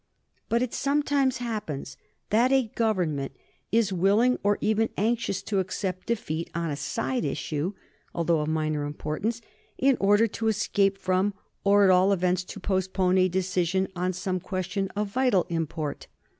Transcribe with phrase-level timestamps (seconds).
[0.49, 1.95] But it sometimes happens
[2.31, 3.33] that a Government
[3.71, 7.73] is willing, or even anxious, to accept defeat on a side issue,
[8.11, 9.41] although of minor importance,
[9.77, 14.39] in order to escape from, or at all events to postpone, a decision on some
[14.39, 16.07] question of vital import.